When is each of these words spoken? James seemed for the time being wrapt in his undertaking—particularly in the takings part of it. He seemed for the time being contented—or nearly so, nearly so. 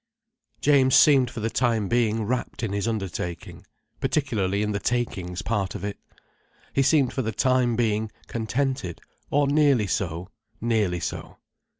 James 0.61 0.95
seemed 0.95 1.29
for 1.29 1.41
the 1.41 1.49
time 1.51 1.87
being 1.87 2.23
wrapt 2.23 2.63
in 2.63 2.73
his 2.73 2.87
undertaking—particularly 2.87 4.63
in 4.63 4.71
the 4.71 4.79
takings 4.79 5.43
part 5.43 5.75
of 5.75 5.83
it. 5.83 5.99
He 6.73 6.81
seemed 6.81 7.13
for 7.13 7.21
the 7.21 7.31
time 7.31 7.75
being 7.75 8.11
contented—or 8.25 9.45
nearly 9.45 9.85
so, 9.85 10.31
nearly 10.59 11.01
so. 11.01 11.37